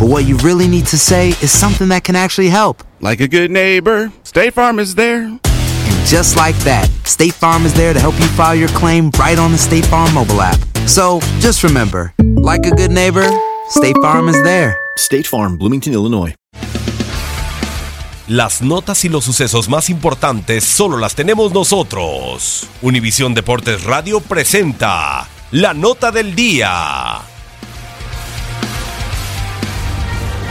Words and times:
but 0.00 0.08
what 0.08 0.24
you 0.24 0.38
really 0.38 0.66
need 0.66 0.86
to 0.86 0.96
say 0.96 1.28
is 1.28 1.50
something 1.52 1.88
that 1.88 2.04
can 2.04 2.16
actually 2.16 2.48
help. 2.48 2.82
Like 3.00 3.20
a 3.20 3.28
good 3.28 3.50
neighbor, 3.50 4.10
State 4.22 4.54
Farm 4.54 4.78
is 4.78 4.94
there. 4.94 5.24
And 5.24 6.06
just 6.06 6.36
like 6.36 6.56
that, 6.64 6.88
State 7.04 7.34
Farm 7.34 7.66
is 7.66 7.74
there 7.74 7.92
to 7.92 8.00
help 8.00 8.18
you 8.18 8.26
file 8.28 8.54
your 8.54 8.70
claim 8.70 9.10
right 9.18 9.38
on 9.38 9.52
the 9.52 9.58
State 9.58 9.84
Farm 9.84 10.14
mobile 10.14 10.40
app. 10.40 10.58
So 10.86 11.20
just 11.40 11.62
remember, 11.62 12.14
like 12.18 12.64
a 12.64 12.70
good 12.70 12.90
neighbor, 12.90 13.28
State 13.68 13.96
Farm 14.00 14.30
is 14.30 14.42
there. 14.42 14.74
State 14.96 15.26
Farm, 15.26 15.58
Bloomington, 15.58 15.92
Illinois. 15.92 16.34
Las 18.26 18.62
notas 18.62 19.04
y 19.04 19.10
los 19.10 19.24
sucesos 19.24 19.68
más 19.68 19.90
importantes 19.90 20.64
solo 20.64 20.96
las 20.96 21.14
tenemos 21.14 21.52
nosotros. 21.52 22.66
Univisión 22.80 23.34
Deportes 23.34 23.84
Radio 23.84 24.20
presenta 24.20 25.28
la 25.50 25.74
nota 25.74 26.10
del 26.10 26.34
día. 26.34 27.29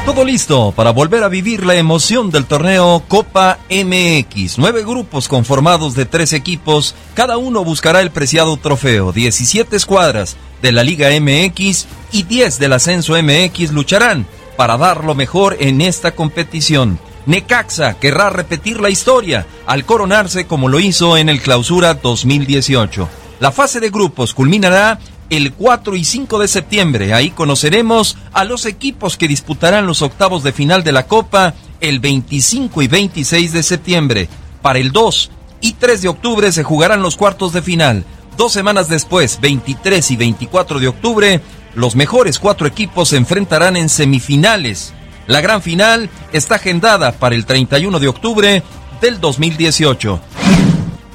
Todo 0.09 0.25
listo 0.25 0.73
para 0.75 0.89
volver 0.89 1.23
a 1.23 1.27
vivir 1.27 1.63
la 1.63 1.75
emoción 1.75 2.31
del 2.31 2.45
torneo 2.45 3.03
Copa 3.07 3.59
MX. 3.69 4.57
Nueve 4.57 4.81
grupos 4.81 5.27
conformados 5.27 5.93
de 5.93 6.07
tres 6.07 6.33
equipos, 6.33 6.95
cada 7.13 7.37
uno 7.37 7.63
buscará 7.63 8.01
el 8.01 8.09
preciado 8.09 8.57
trofeo. 8.57 9.11
17 9.11 9.75
escuadras 9.75 10.35
de 10.63 10.71
la 10.71 10.81
Liga 10.81 11.09
MX 11.11 11.85
y 12.11 12.23
10 12.23 12.57
del 12.57 12.73
Ascenso 12.73 13.13
MX 13.21 13.71
lucharán 13.71 14.25
para 14.57 14.77
dar 14.77 15.03
lo 15.03 15.13
mejor 15.13 15.57
en 15.59 15.79
esta 15.79 16.15
competición. 16.15 16.97
Necaxa 17.27 17.99
querrá 17.99 18.31
repetir 18.31 18.81
la 18.81 18.89
historia 18.89 19.45
al 19.67 19.85
coronarse 19.85 20.47
como 20.47 20.69
lo 20.69 20.79
hizo 20.79 21.17
en 21.17 21.29
el 21.29 21.39
Clausura 21.39 21.93
2018. 21.93 23.07
La 23.39 23.51
fase 23.51 23.79
de 23.79 23.91
grupos 23.91 24.33
culminará 24.33 24.99
el 25.29 25.53
4 25.53 25.95
y 25.95 26.03
5 26.03 26.39
de 26.39 26.47
septiembre. 26.47 27.13
Ahí 27.13 27.31
conoceremos 27.31 28.17
a 28.33 28.43
los 28.43 28.65
equipos 28.65 29.17
que 29.17 29.27
disputarán 29.27 29.85
los 29.85 30.01
octavos 30.01 30.43
de 30.43 30.53
final 30.53 30.83
de 30.83 30.91
la 30.91 31.07
Copa 31.07 31.53
el 31.81 31.99
25 31.99 32.81
y 32.81 32.87
26 32.87 33.53
de 33.53 33.63
septiembre. 33.63 34.29
Para 34.61 34.79
el 34.79 34.91
2 34.91 35.31
y 35.61 35.73
3 35.73 36.01
de 36.01 36.09
octubre 36.09 36.51
se 36.51 36.63
jugarán 36.63 37.01
los 37.01 37.15
cuartos 37.15 37.53
de 37.53 37.61
final. 37.61 38.05
Dos 38.37 38.53
semanas 38.53 38.87
después, 38.87 39.39
23 39.41 40.11
y 40.11 40.15
24 40.15 40.79
de 40.79 40.87
octubre, 40.87 41.41
los 41.75 41.95
mejores 41.95 42.39
cuatro 42.39 42.67
equipos 42.67 43.09
se 43.09 43.17
enfrentarán 43.17 43.75
en 43.75 43.89
semifinales. 43.89 44.93
La 45.27 45.41
gran 45.41 45.61
final 45.61 46.09
está 46.33 46.55
agendada 46.55 47.11
para 47.11 47.35
el 47.35 47.45
31 47.45 47.99
de 47.99 48.07
octubre 48.07 48.63
del 49.01 49.19
2018. 49.19 50.19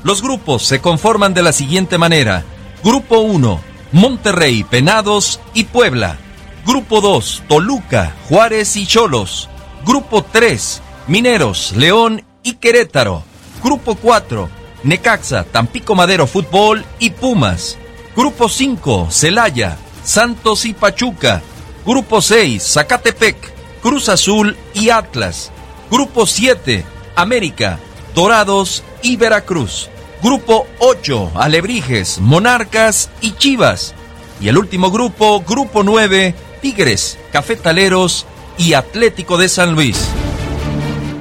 Los 0.05 0.23
grupos 0.23 0.65
se 0.65 0.81
conforman 0.81 1.35
de 1.35 1.43
la 1.43 1.53
siguiente 1.53 1.99
manera. 1.99 2.45
Grupo 2.85 3.21
1, 3.21 3.61
Monterrey, 3.95 4.65
Penados 4.65 5.39
y 5.55 5.65
Puebla. 5.65 6.19
Grupo 6.67 7.01
2, 7.01 7.45
Toluca, 7.47 8.13
Juárez 8.29 8.75
y 8.75 8.89
Cholos. 8.89 9.49
Grupo 9.87 10.25
3, 10.25 10.83
Mineros, 11.07 11.73
León 11.77 12.25
y 12.43 12.55
Querétaro. 12.55 13.23
Grupo 13.63 13.95
4, 13.95 14.51
Necaxa, 14.83 15.45
Tampico 15.45 15.95
Madero 15.95 16.27
Fútbol 16.27 16.85
y 16.99 17.11
Pumas. 17.11 17.79
Grupo 18.17 18.49
5, 18.49 19.13
Celaya, 19.13 19.77
Santos 20.03 20.65
y 20.65 20.75
Pachuca. 20.75 21.41
Grupo 21.87 22.21
6, 22.21 22.61
Zacatepec, 22.65 23.37
Cruz 23.81 24.09
Azul 24.09 24.57
y 24.75 24.91
Atlas. 24.91 25.53
Grupo 25.89 26.27
7, 26.27 26.85
América, 27.15 27.79
Dorados 28.13 28.83
y 29.03 29.15
Veracruz. 29.17 29.89
Grupo 30.25 30.67
8, 30.79 31.33
Alebrijes, 31.35 32.19
Monarcas 32.19 33.11
y 33.21 33.33
Chivas. 33.33 33.95
Y 34.41 34.49
el 34.49 34.57
último 34.57 34.91
grupo, 34.91 35.45
Grupo 35.47 35.83
9, 35.83 36.35
Tigres, 36.63 37.19
Cafetaleros 37.31 38.25
y 38.57 38.73
Atlético 38.73 39.37
de 39.37 39.51
San 39.51 39.75
Luis. 39.75 40.09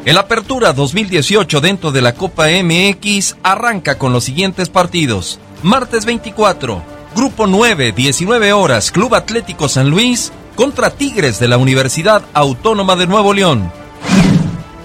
El 0.06 0.18
Apertura 0.18 0.72
2018 0.72 1.59
dentro 1.59 1.92
de 1.92 2.02
la 2.02 2.16
Copa 2.16 2.46
MX 2.47 3.36
arranca 3.44 3.97
con 3.97 4.13
los 4.13 4.24
siguientes 4.24 4.69
partidos. 4.69 5.38
Martes 5.63 6.06
24, 6.06 6.81
Grupo 7.13 7.46
9, 7.46 7.92
19 7.92 8.53
horas, 8.53 8.90
Club 8.90 9.16
Atlético 9.16 9.68
San 9.68 9.90
Luis 9.90 10.31
contra 10.56 10.92
Tigres 10.92 11.40
de 11.40 11.50
la 11.50 11.58
Universidad 11.58 12.24
Autónoma 12.34 12.96
de 12.96 13.08
Nuevo 13.08 13.34
León. 13.34 13.69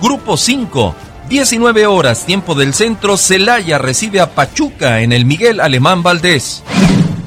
Grupo 0.03 0.37
5, 0.37 0.95
19 1.29 1.87
horas, 1.87 2.25
tiempo 2.25 2.55
del 2.55 2.73
centro, 2.73 3.19
Celaya 3.19 3.77
recibe 3.77 4.19
a 4.19 4.31
Pachuca 4.31 5.03
en 5.03 5.13
el 5.13 5.27
Miguel 5.27 5.61
Alemán 5.61 6.03
Valdés. 6.03 6.63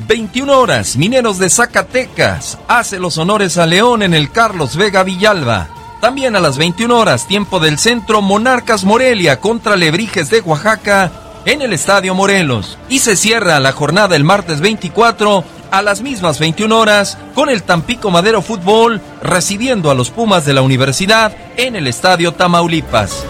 21 0.07 0.59
horas, 0.59 0.97
Mineros 0.97 1.38
de 1.38 1.51
Zacatecas 1.51 2.57
hace 2.67 2.97
los 2.97 3.19
honores 3.19 3.59
a 3.59 3.67
León 3.67 4.01
en 4.01 4.16
el 4.16 4.31
Carlos 4.31 4.75
Vega 4.75 5.03
Villalba. 5.03 5.67
También 6.01 6.35
a 6.35 6.39
las 6.39 6.57
21 6.57 6.97
horas, 6.97 7.28
tiempo 7.28 7.59
del 7.59 7.78
centro, 7.78 8.23
Monarcas 8.23 8.85
Morelia 8.85 9.39
contra 9.39 9.75
Lebrijes 9.75 10.31
de 10.31 10.41
Oaxaca 10.41 11.12
en 11.45 11.62
el 11.62 11.72
Estadio 11.72 12.16
Morelos. 12.16 12.79
Y 12.89 13.00
se 13.00 13.16
cierra 13.16 13.59
la 13.59 13.72
jornada 13.72 14.16
el 14.16 14.23
martes 14.23 14.62
24 14.62 15.44
a 15.69 15.81
las 15.83 16.01
mismas 16.01 16.39
21 16.39 16.75
horas 16.75 17.19
con 17.35 17.50
el 17.50 17.62
Tampico 17.62 18.09
Madero 18.09 18.41
Fútbol 18.41 19.00
recibiendo 19.22 19.91
a 19.91 19.95
los 19.95 20.09
Pumas 20.09 20.44
de 20.44 20.53
la 20.56 20.63
Universidad 20.63 21.36
en 21.56 21.75
el 21.75 21.86
Estadio 21.86 22.33
Tamaulipas. 22.33 23.24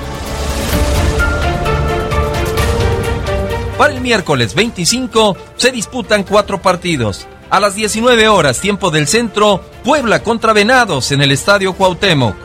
Para 3.81 3.95
el 3.95 4.01
miércoles 4.01 4.53
25 4.53 5.35
se 5.55 5.71
disputan 5.71 6.21
cuatro 6.21 6.61
partidos. 6.61 7.25
A 7.49 7.59
las 7.59 7.73
19 7.73 8.27
horas, 8.27 8.59
tiempo 8.59 8.91
del 8.91 9.07
centro, 9.07 9.59
Puebla 9.83 10.21
contra 10.21 10.53
Venados 10.53 11.11
en 11.11 11.19
el 11.23 11.31
Estadio 11.31 11.73
Cuauhtémoc. 11.73 12.35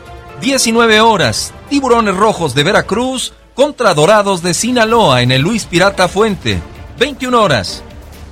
19 0.41 0.99
horas, 0.99 1.53
Tiburones 1.69 2.15
Rojos 2.15 2.55
de 2.55 2.63
Veracruz 2.63 3.33
contra 3.53 3.93
Dorados 3.93 4.41
de 4.41 4.55
Sinaloa 4.55 5.21
en 5.21 5.31
el 5.31 5.43
Luis 5.43 5.65
Pirata 5.65 6.07
Fuente. 6.07 6.59
21 6.97 7.39
horas, 7.39 7.83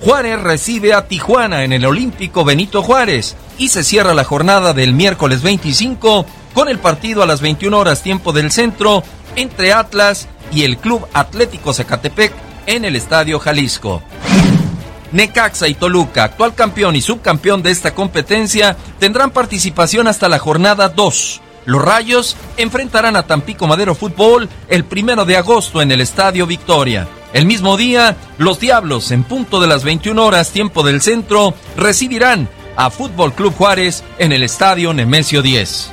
Juárez 0.01 0.41
recibe 0.41 0.95
a 0.95 1.07
Tijuana 1.07 1.63
en 1.63 1.73
el 1.73 1.85
Olímpico 1.85 2.43
Benito 2.43 2.81
Juárez 2.81 3.35
y 3.59 3.67
se 3.67 3.83
cierra 3.83 4.15
la 4.15 4.23
jornada 4.23 4.73
del 4.73 4.93
miércoles 4.93 5.43
25 5.43 6.25
con 6.55 6.69
el 6.69 6.79
partido 6.79 7.21
a 7.21 7.27
las 7.27 7.39
21 7.39 7.77
horas 7.77 8.01
tiempo 8.01 8.33
del 8.33 8.51
centro 8.51 9.03
entre 9.35 9.73
Atlas 9.73 10.27
y 10.51 10.63
el 10.63 10.79
Club 10.79 11.05
Atlético 11.13 11.71
Zacatepec 11.71 12.44
en 12.65 12.85
el 12.85 12.95
Estadio 12.95 13.39
Jalisco. 13.39 14.01
Necaxa 15.11 15.67
y 15.67 15.75
Toluca, 15.75 16.25
actual 16.25 16.55
campeón 16.55 16.95
y 16.95 17.01
subcampeón 17.01 17.63
de 17.63 17.71
esta 17.71 17.93
competencia, 17.93 18.75
tendrán 18.99 19.31
participación 19.31 20.07
hasta 20.07 20.27
la 20.27 20.39
jornada 20.39 20.89
2. 20.89 21.41
Los 21.65 21.81
Rayos 21.81 22.37
enfrentarán 22.57 23.15
a 23.15 23.25
Tampico 23.25 23.65
Madero 23.67 23.95
Fútbol 23.95 24.49
el 24.67 24.85
primero 24.85 25.25
de 25.25 25.37
agosto 25.37 25.81
en 25.81 25.91
el 25.91 26.01
Estadio 26.01 26.45
Victoria. 26.45 27.07
El 27.33 27.45
mismo 27.45 27.75
día, 27.75 28.15
los 28.37 28.59
Diablos, 28.59 29.11
en 29.11 29.23
punto 29.23 29.59
de 29.59 29.67
las 29.67 29.83
21 29.83 30.23
horas, 30.23 30.51
tiempo 30.51 30.83
del 30.83 31.01
centro, 31.01 31.53
recibirán 31.75 32.47
a 32.75 32.89
Fútbol 32.89 33.33
Club 33.33 33.53
Juárez 33.55 34.03
en 34.19 34.31
el 34.31 34.43
Estadio 34.43 34.93
Nemesio 34.93 35.41
10. 35.41 35.91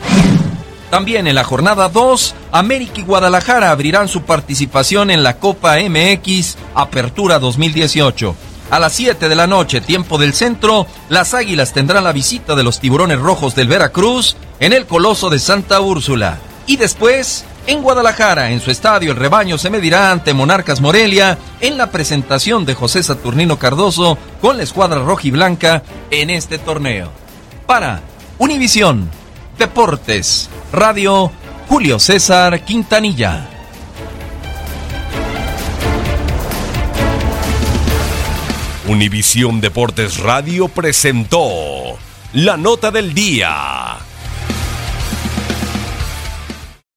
También 0.93 1.27
en 1.27 1.37
la 1.37 1.43
jornada 1.43 1.89
2, 1.89 2.35
América 2.53 3.01
y 3.01 3.03
Guadalajara 3.03 3.71
abrirán 3.71 4.09
su 4.09 4.25
participación 4.25 5.11
en 5.11 5.23
la 5.23 5.39
Copa 5.39 5.77
MX 5.79 6.59
Apertura 6.75 7.39
2018. 7.39 8.37
A 8.69 8.79
las 8.79 8.93
7 8.93 9.31
de 9.31 9.35
la 9.35 9.47
noche, 9.47 9.81
tiempo 9.81 10.19
del 10.19 10.35
centro, 10.35 10.87
las 11.09 11.33
Águilas 11.33 11.73
tendrán 11.73 12.05
la 12.05 12.13
visita 12.13 12.55
de 12.55 12.63
los 12.63 12.79
Tiburones 12.79 13.19
Rojos 13.19 13.55
del 13.55 13.69
Veracruz 13.69 14.37
en 14.61 14.75
el 14.75 14.85
Coloso 14.85 15.31
de 15.31 15.39
Santa 15.39 15.81
Úrsula. 15.81 16.37
Y 16.67 16.77
después, 16.77 17.47
en 17.67 17.81
Guadalajara, 17.81 18.51
en 18.51 18.61
su 18.61 18.71
estadio, 18.71 19.13
el 19.13 19.17
rebaño 19.17 19.57
se 19.57 19.71
medirá 19.71 20.13
ante 20.13 20.35
Monarcas 20.35 20.83
Morelia 20.83 21.39
en 21.63 21.79
la 21.79 21.91
presentación 21.91 22.67
de 22.67 22.75
José 22.75 23.03
Saturnino 23.03 23.59
Cardoso 23.59 24.19
con 24.43 24.59
la 24.59 24.63
escuadra 24.63 25.03
roja 25.03 25.27
y 25.27 25.31
blanca 25.31 25.85
en 26.11 26.29
este 26.29 26.59
torneo. 26.59 27.11
Para 27.65 28.03
Univisión 28.37 29.09
Deportes, 29.59 30.51
Radio 30.73 31.31
Julio 31.69 31.99
César 31.99 32.65
Quintanilla. 32.65 33.47
Univisión 38.89 39.61
Deportes 39.61 40.19
Radio 40.19 40.69
presentó 40.69 41.99
la 42.33 42.57
nota 42.57 42.91
del 42.91 43.13
día. 43.13 43.99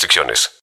restricciones. 0.00 0.50